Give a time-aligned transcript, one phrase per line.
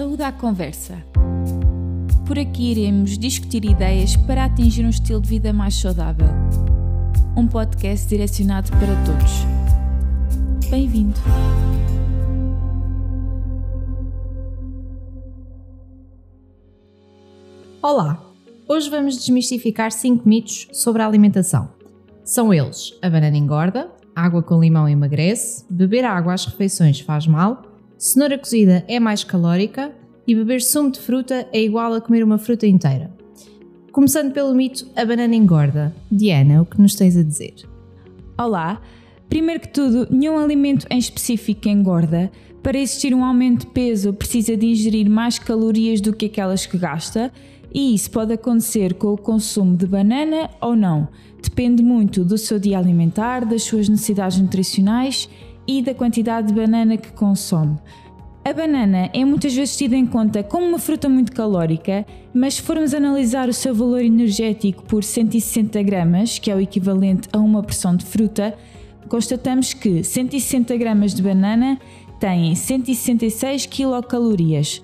[0.00, 0.96] Saúde à Conversa.
[2.26, 6.26] Por aqui iremos discutir ideias para atingir um estilo de vida mais saudável.
[7.36, 10.70] Um podcast direcionado para todos.
[10.70, 11.20] Bem-vindo!
[17.82, 18.18] Olá!
[18.66, 21.68] Hoje vamos desmistificar 5 mitos sobre a alimentação.
[22.24, 27.69] São eles: a banana engorda, água com limão emagrece, beber água às refeições faz mal,
[28.00, 29.92] cenoura cozida é mais calórica
[30.26, 33.14] e beber sumo de fruta é igual a comer uma fruta inteira.
[33.92, 35.94] Começando pelo mito a banana engorda.
[36.10, 37.56] Diana, o que nos tens a dizer?
[38.38, 38.80] Olá!
[39.28, 42.32] Primeiro que tudo, nenhum alimento em específico engorda.
[42.62, 46.78] Para existir um aumento de peso, precisa de ingerir mais calorias do que aquelas que
[46.78, 47.30] gasta,
[47.72, 51.06] e isso pode acontecer com o consumo de banana ou não.
[51.42, 55.28] Depende muito do seu dia alimentar, das suas necessidades nutricionais
[55.78, 57.78] e da quantidade de banana que consome.
[58.44, 62.62] A banana é muitas vezes tida em conta como uma fruta muito calórica, mas se
[62.62, 67.62] formos analisar o seu valor energético por 160 gramas, que é o equivalente a uma
[67.62, 68.56] porção de fruta,
[69.08, 71.78] constatamos que 160 gramas de banana
[72.18, 74.82] têm 166 quilocalorias.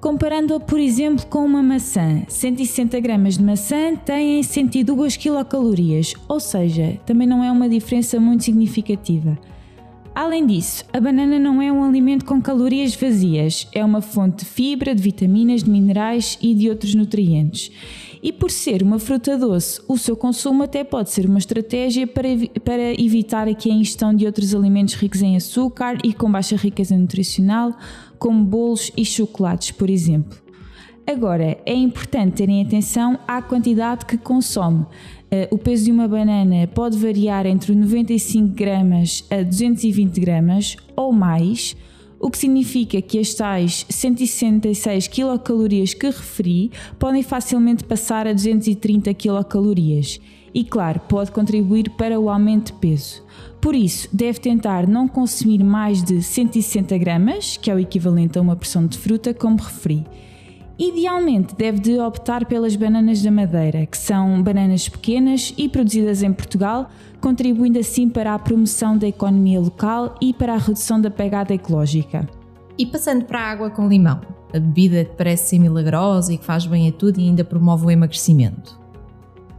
[0.00, 6.98] Comparando-a, por exemplo, com uma maçã, 160 gramas de maçã têm 102 quilocalorias, ou seja,
[7.06, 9.38] também não é uma diferença muito significativa.
[10.14, 14.44] Além disso, a banana não é um alimento com calorias vazias, é uma fonte de
[14.44, 17.72] fibra, de vitaminas, de minerais e de outros nutrientes.
[18.22, 22.28] E por ser uma fruta doce, o seu consumo até pode ser uma estratégia para,
[22.64, 26.96] para evitar aqui a ingestão de outros alimentos ricos em açúcar e com baixa riqueza
[26.96, 27.76] nutricional,
[28.16, 30.43] como bolos e chocolates, por exemplo.
[31.06, 34.86] Agora, é importante terem atenção à quantidade que consome.
[35.30, 41.12] Eh, o peso de uma banana pode variar entre 95 gramas a 220 gramas ou
[41.12, 41.76] mais,
[42.18, 49.12] o que significa que as tais 166 quilocalorias que referi podem facilmente passar a 230
[49.12, 50.18] quilocalorias
[50.54, 53.22] e, claro, pode contribuir para o aumento de peso.
[53.60, 58.40] Por isso, deve tentar não consumir mais de 160 gramas, que é o equivalente a
[58.40, 60.06] uma porção de fruta, como referi.
[60.78, 66.32] Idealmente deve de optar pelas bananas da Madeira, que são bananas pequenas e produzidas em
[66.32, 66.90] Portugal,
[67.20, 72.28] contribuindo assim para a promoção da economia local e para a redução da pegada ecológica.
[72.76, 74.20] E passando para a água com limão,
[74.52, 77.86] a bebida que parece ser milagrosa e que faz bem a tudo e ainda promove
[77.86, 78.76] o emagrecimento.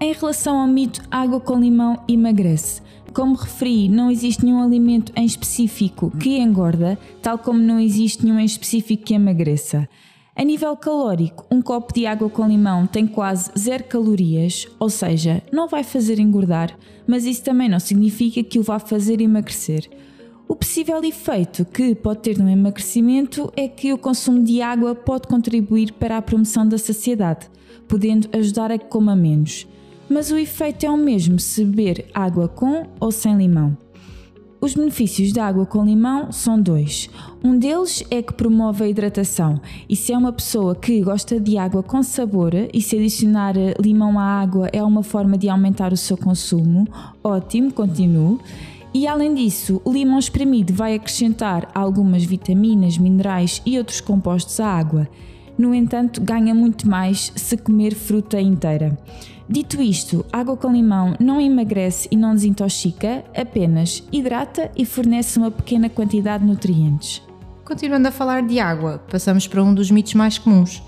[0.00, 2.80] Em relação ao mito água com limão emagrece,
[3.12, 8.38] como referi, não existe nenhum alimento em específico que engorda, tal como não existe nenhum
[8.38, 9.88] em específico que emagreça.
[10.36, 15.42] A nível calórico, um copo de água com limão tem quase zero calorias, ou seja,
[15.52, 16.76] não vai fazer engordar,
[17.06, 19.90] mas isso também não significa que o vá fazer emagrecer.
[20.46, 25.26] O possível efeito que pode ter no emagrecimento é que o consumo de água pode
[25.26, 27.48] contribuir para a promoção da saciedade,
[27.86, 29.66] podendo ajudar a que coma menos.
[30.08, 33.76] Mas o efeito é o mesmo se beber água com ou sem limão.
[34.60, 37.08] Os benefícios da água com limão são dois.
[37.42, 41.56] Um deles é que promove a hidratação, e se é uma pessoa que gosta de
[41.56, 45.96] água com sabor e se adicionar limão à água é uma forma de aumentar o
[45.96, 46.86] seu consumo,
[47.24, 48.38] ótimo, continue.
[48.92, 54.66] E além disso, o limão espremido vai acrescentar algumas vitaminas, minerais e outros compostos à
[54.66, 55.08] água.
[55.56, 58.98] No entanto, ganha muito mais se comer fruta inteira.
[59.52, 65.50] Dito isto, água com limão não emagrece e não desintoxica, apenas hidrata e fornece uma
[65.50, 67.20] pequena quantidade de nutrientes.
[67.64, 70.80] Continuando a falar de água, passamos para um dos mitos mais comuns.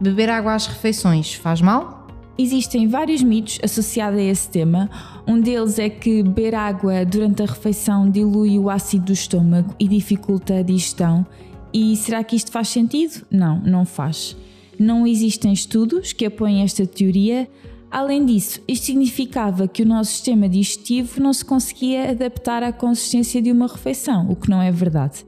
[0.00, 2.06] Beber água às refeições faz mal?
[2.38, 4.88] Existem vários mitos associados a esse tema.
[5.26, 9.88] Um deles é que beber água durante a refeição dilui o ácido do estômago e
[9.88, 11.26] dificulta a digestão.
[11.74, 13.26] E será que isto faz sentido?
[13.28, 14.36] Não, não faz.
[14.78, 17.48] Não existem estudos que apoiem esta teoria,
[17.96, 23.40] Além disso, isto significava que o nosso sistema digestivo não se conseguia adaptar à consistência
[23.40, 25.24] de uma refeição, o que não é verdade.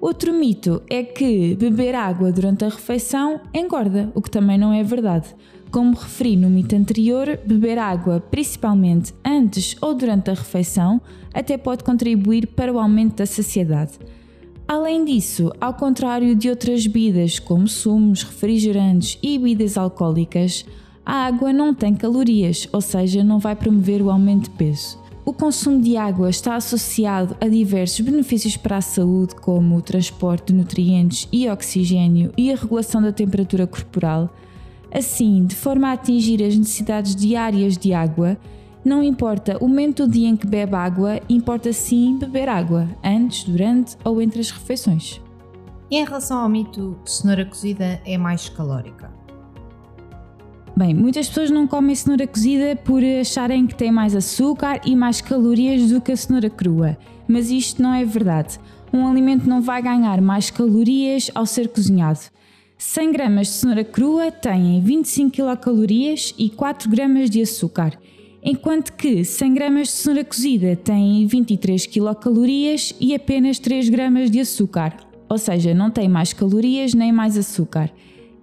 [0.00, 4.82] Outro mito é que beber água durante a refeição engorda, o que também não é
[4.82, 5.28] verdade.
[5.70, 11.00] Como referi no mito anterior, beber água, principalmente antes ou durante a refeição,
[11.32, 13.92] até pode contribuir para o aumento da saciedade.
[14.66, 20.64] Além disso, ao contrário de outras bebidas como sumos, refrigerantes e bebidas alcoólicas,
[21.04, 24.98] a água não tem calorias, ou seja, não vai promover o aumento de peso.
[25.24, 30.46] O consumo de água está associado a diversos benefícios para a saúde, como o transporte
[30.46, 34.30] de nutrientes e oxigênio e a regulação da temperatura corporal.
[34.92, 38.36] Assim, de forma a atingir as necessidades diárias de água,
[38.84, 43.44] não importa o momento do dia em que bebe água, importa sim beber água, antes,
[43.44, 45.20] durante ou entre as refeições.
[45.90, 49.12] Em relação ao mito, cenoura cozida é mais calórica.
[50.76, 55.20] Bem, muitas pessoas não comem cenoura cozida por acharem que tem mais açúcar e mais
[55.20, 56.96] calorias do que a cenoura crua,
[57.28, 58.58] mas isto não é verdade.
[58.92, 62.20] Um alimento não vai ganhar mais calorias ao ser cozinhado.
[62.78, 67.98] 100 gramas de cenoura crua têm 25 quilocalorias e 4 gramas de açúcar,
[68.42, 74.40] enquanto que 100 gramas de cenoura cozida têm 23 quilocalorias e apenas 3 gramas de
[74.40, 74.96] açúcar,
[75.28, 77.90] ou seja, não tem mais calorias nem mais açúcar.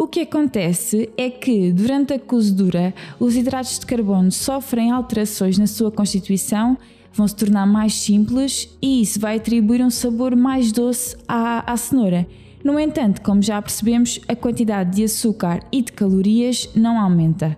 [0.00, 5.66] O que acontece é que, durante a cozedura, os hidratos de carbono sofrem alterações na
[5.66, 6.78] sua constituição,
[7.12, 11.76] vão se tornar mais simples e isso vai atribuir um sabor mais doce à, à
[11.76, 12.26] cenoura.
[12.64, 17.54] No entanto, como já percebemos, a quantidade de açúcar e de calorias não aumenta.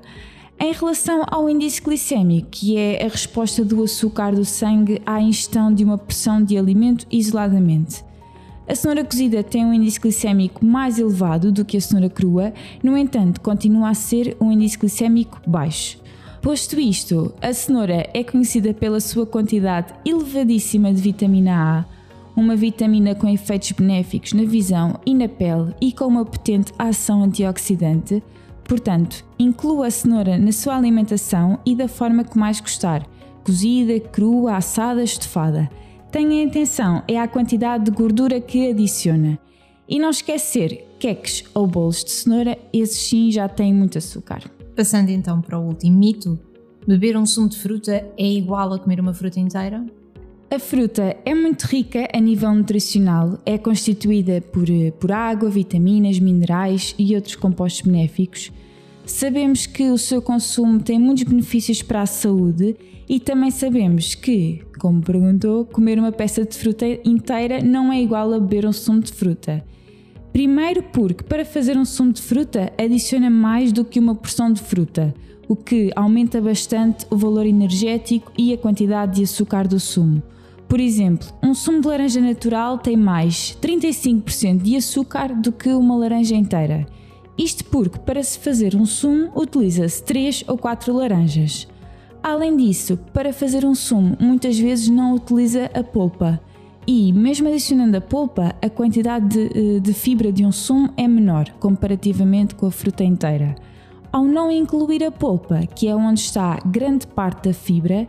[0.58, 5.72] Em relação ao índice glicémico, que é a resposta do açúcar do sangue à ingestão
[5.72, 8.02] de uma porção de alimento isoladamente.
[8.66, 12.96] A cenoura cozida tem um índice glicêmico mais elevado do que a cenoura crua, no
[12.96, 15.98] entanto, continua a ser um índice glicêmico baixo.
[16.40, 23.14] Posto isto, a cenoura é conhecida pela sua quantidade elevadíssima de vitamina A, uma vitamina
[23.14, 28.22] com efeitos benéficos na visão e na pele e com uma potente ação antioxidante.
[28.64, 33.06] Portanto, inclua a cenoura na sua alimentação e da forma que mais gostar:
[33.44, 35.68] cozida, crua, assada, estofada.
[36.12, 39.38] Tenha atenção é a quantidade de gordura que adiciona.
[39.88, 44.42] E não esquecer, queques ou bolos de cenoura, esses sim já têm muito açúcar.
[44.76, 46.38] Passando então para o último mito,
[46.86, 49.86] beber um sumo de fruta é igual a comer uma fruta inteira?
[50.50, 54.66] A fruta é muito rica a nível nutricional, é constituída por,
[55.00, 58.52] por água, vitaminas, minerais e outros compostos benéficos.
[59.06, 62.76] Sabemos que o seu consumo tem muitos benefícios para a saúde
[63.12, 68.32] e também sabemos que, como perguntou, comer uma peça de fruta inteira não é igual
[68.32, 69.62] a beber um sumo de fruta.
[70.32, 74.62] Primeiro, porque para fazer um sumo de fruta adiciona mais do que uma porção de
[74.62, 75.12] fruta,
[75.46, 80.22] o que aumenta bastante o valor energético e a quantidade de açúcar do sumo.
[80.66, 85.96] Por exemplo, um sumo de laranja natural tem mais 35% de açúcar do que uma
[85.96, 86.86] laranja inteira.
[87.36, 91.68] Isto porque, para se fazer um sumo, utiliza-se 3 ou 4 laranjas.
[92.22, 96.40] Além disso, para fazer um sumo, muitas vezes não utiliza a polpa.
[96.86, 101.08] E, mesmo adicionando a polpa, a quantidade de, eh, de, fibra de um sumo é
[101.08, 103.56] menor comparativamente com a fruta inteira.
[104.12, 108.06] Ao não incluir a polpa, que é onde está grande parte da fibra,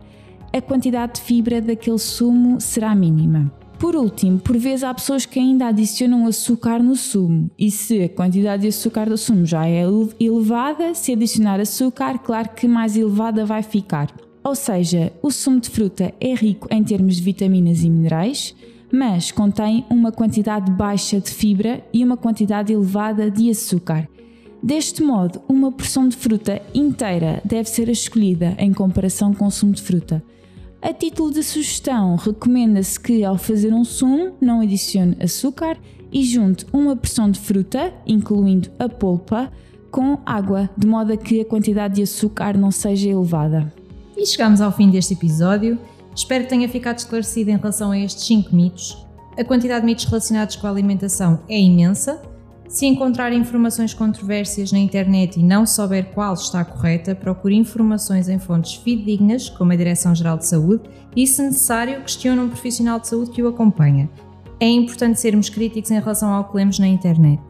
[0.52, 3.50] a quantidade de fibra daquele sumo será mínima.
[3.84, 8.08] Por último, por vezes há pessoas que ainda adicionam açúcar no sumo, e se a
[8.08, 9.84] quantidade de açúcar do sumo já é
[10.18, 14.10] elevada, se adicionar açúcar, claro que mais elevada vai ficar.
[14.42, 18.56] Ou seja, o sumo de fruta é rico em termos de vitaminas e minerais,
[18.90, 24.08] mas contém uma quantidade baixa de fibra e uma quantidade elevada de açúcar.
[24.62, 29.72] Deste modo, uma porção de fruta inteira deve ser escolhida em comparação com o sumo
[29.72, 30.24] de fruta.
[30.84, 35.78] A título de sugestão, recomenda-se que ao fazer um sumo não adicione açúcar
[36.12, 39.50] e junte uma porção de fruta, incluindo a polpa,
[39.90, 43.72] com água, de modo a que a quantidade de açúcar não seja elevada.
[44.14, 45.78] E chegamos ao fim deste episódio.
[46.14, 49.06] Espero que tenha ficado esclarecido em relação a estes 5 mitos.
[49.38, 52.20] A quantidade de mitos relacionados com a alimentação é imensa
[52.74, 58.36] se encontrar informações controversas na internet e não souber qual está correta, procure informações em
[58.36, 60.82] fontes fidedignas, como a Direção-Geral de Saúde,
[61.14, 64.10] e, se necessário, questione um profissional de saúde que o acompanha.
[64.58, 67.40] É importante sermos críticos em relação ao que lemos na internet.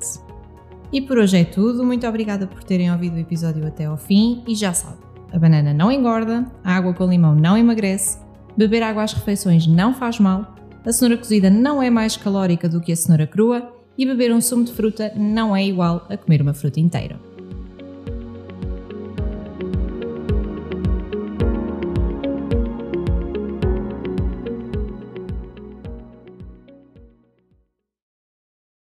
[0.93, 1.83] E por hoje é tudo.
[1.83, 4.99] Muito obrigada por terem ouvido o episódio até ao fim e já sabe,
[5.33, 8.19] a banana não engorda, a água com limão não emagrece,
[8.59, 10.55] beber água às refeições não faz mal,
[10.85, 14.41] a cenoura cozida não é mais calórica do que a cenoura crua e beber um
[14.41, 17.34] sumo de fruta não é igual a comer uma fruta inteira.